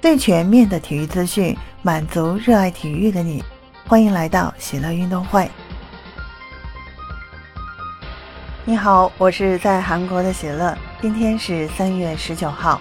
[0.00, 3.42] 最全面的体育资讯，满足热爱体育的你。
[3.84, 5.50] 欢迎来到喜乐运动会。
[8.64, 10.76] 你好，我是在韩国的喜乐。
[11.02, 12.80] 今天是三月十九号，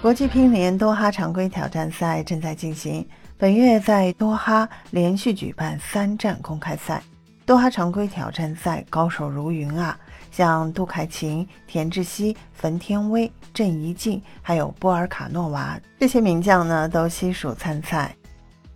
[0.00, 3.06] 国际乒联多哈常规挑战赛正在进行。
[3.36, 7.02] 本月在多哈连续举办三站公开赛。
[7.44, 9.98] 多哈常规挑战赛高手如云啊，
[10.36, 18.12] 像杜凯琴、田志希、冯天薇、郑怡静，还有波尔卡诺娃这些名将呢，都悉数参赛。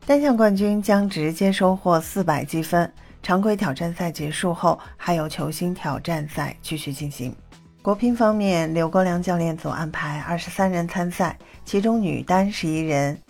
[0.07, 2.89] 单项冠军将直接收获四百积分。
[3.25, 7.35] 常规挑战赛结束后，还有球星挑战赛继续进行。
[7.83, 13.21] 国乒方面，刘国梁教练组安排二十三人参赛，其中女单十一人，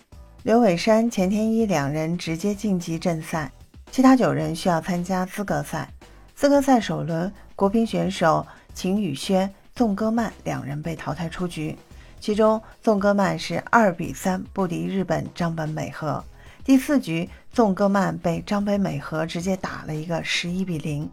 [0.43, 3.51] 刘伟珊、钱天一两人直接晋级正赛。
[3.89, 5.89] 其他九人需要参加资格赛。
[6.35, 11.77] 资格赛首轮，国乒选手秦宇轩、宋戈曼两人被淘汰出局。
[12.17, 16.23] 其中，宋戈曼是二比三不敌日本张本美和。
[16.63, 21.11] 第四局，宋戈曼被张本美和直接打了一个十一比零。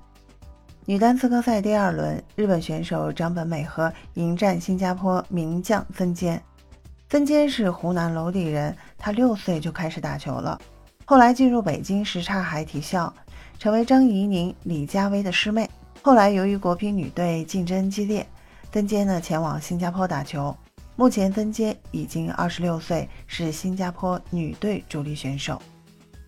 [0.85, 6.41] 女单资格赛第二轮，日本选手张本美和迎战新加坡名将曾坚。
[7.09, 10.57] 曾坚是湖南娄底人，他六岁就开始打球了。
[11.07, 13.13] 后来进入北京什刹海体校，
[13.59, 15.69] 成为张怡宁、李佳薇的师妹。
[16.07, 18.25] 后来由于国乒女队竞争激烈，
[18.71, 20.57] 曾坚呢前往新加坡打球。
[20.95, 25.61] 目前曾坚已经二十六岁，是新加坡女队主力选手。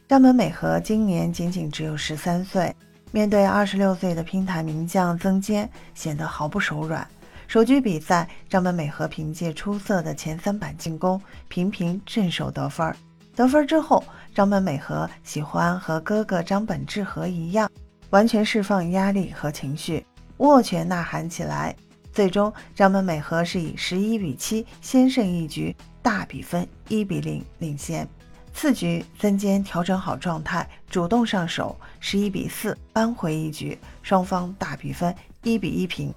[0.08, 2.74] 张本美和今年仅仅只有十三岁，
[3.12, 7.06] 面对二十六岁的乒坛名将曾坚，显得毫不手软。
[7.46, 12.92] 首局比赛，张本美和凭借出色的前三板进攻，频频镇守得分。
[13.36, 14.02] 得分之后，
[14.34, 17.70] 张本美和喜欢和哥哥张本智和一样，
[18.10, 20.04] 完全释放压力和情绪，
[20.38, 21.74] 握拳呐喊起来。
[22.12, 28.08] 最终，张本美和是以十一比七先胜一局，大比分一比零领先。
[28.52, 36.12] 次局，曾坚调整好状态，主动上手，十一比四扳回一局，双方大比分一比一平。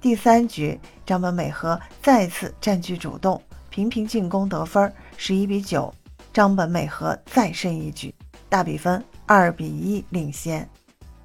[0.00, 5.92] 第三局，张本美和再次占据主动，频频进攻得分，十一比九。
[6.32, 8.14] 张本美和再胜一局，
[8.48, 10.66] 大比分二比一领先。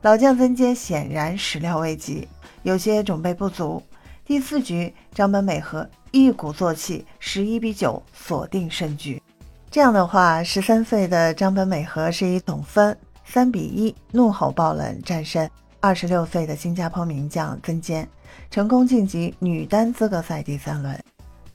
[0.01, 2.25] 老将曾坚显然始料未及，
[2.63, 3.83] 有些准备不足。
[4.23, 9.21] 第四局，张本美和一鼓作气，十一比九锁定胜局。
[9.69, 15.47] 这样的话，十三岁的张本美和是以总分三比一怒吼爆冷战胜
[15.81, 18.07] 二十六岁的新加坡名将曾坚，
[18.49, 20.97] 成功晋级女单资格赛第三轮。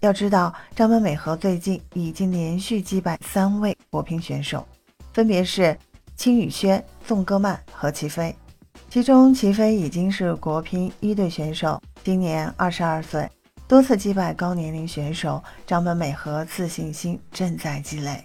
[0.00, 4.66] 要知道，张本美和最近已经连续击败三位国乒选手，
[5.14, 5.74] 分别是
[6.16, 8.34] 青宇轩、宋戈曼和齐飞。
[8.88, 13.28] 其中，齐飞已经是国乒一队选手，今年二十二岁，
[13.66, 15.42] 多次击败高年龄选手。
[15.66, 18.22] 张本美和自信心正在积累。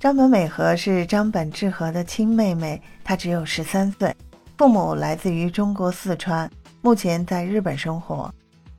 [0.00, 4.14] 张本美和是张本智和的亲妹妹，她只有十三岁，
[4.56, 6.50] 父母来自于中国四川，
[6.80, 8.32] 目前在日本生活。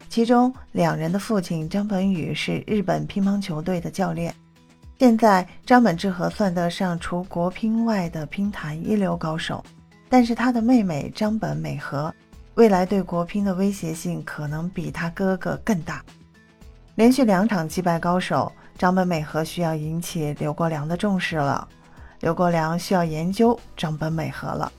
[0.10, 4.34] 其中两人的父亲张本宇是日本乒乓球队的教练。
[5.04, 9.62] 现在张本智和算得上除国乒外的乒坛一流高手，
[10.08, 12.10] 但是他的妹妹张本美和
[12.54, 16.02] 未来对国乒的威胁性可能比他哥哥更大。
[16.96, 21.68] 连续两场击败高手，张本美和需要引起刘国梁的重视了。
[22.22, 24.72] 刘国梁需要研究张本美和了。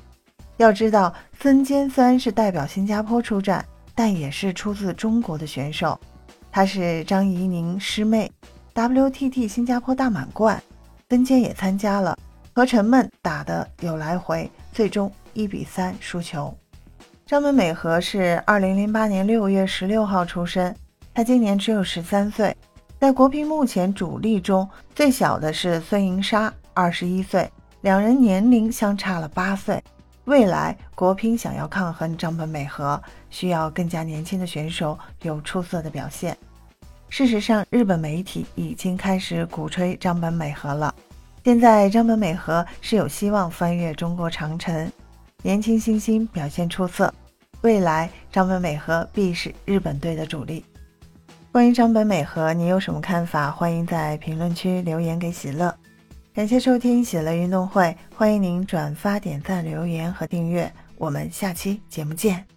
[0.56, 3.62] 要知道，孙坚虽然是代表新加坡出战。
[3.94, 6.00] 但也是出自中国的选手，
[6.50, 8.32] 他是张怡宁师妹
[8.74, 10.60] ，WTT 新加坡大满贯，
[11.08, 12.18] 曾坚也参加了，
[12.52, 16.52] 和陈梦打的有来回，最终一比三输球。
[17.24, 20.74] 张本美和是二零零八年六月十六号出生，
[21.14, 22.54] 她今年只有十三岁，
[22.98, 29.82] 在国乒目前主力中最小的是孙颖莎，二十一岁，两人年龄相差了八岁。
[30.24, 36.36] 未来国乒想要抗衡张本美和，需要更加年轻的选手有出色的表现。
[37.16, 40.92] 事实上，日本媒体已经开始鼓吹张本美和了。
[41.44, 44.90] 现在张本美和是有希望翻越中国长城，
[45.40, 47.14] 年轻新星表现出色，
[47.60, 50.64] 未来张本美和必是日本队的主力。
[51.52, 53.48] 关于张本美和，你有什么看法？
[53.48, 55.72] 欢迎在评论区留言给喜乐。
[56.34, 60.68] 感谢收听喜乐运动会，欢迎您转发、点赞、留言和订阅，
[60.98, 62.53] 我们下期节目见。